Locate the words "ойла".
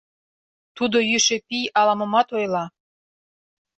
2.37-2.65